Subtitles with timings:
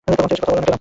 [0.09, 0.79] মঞ্চে এসে কথা বলো না কেন?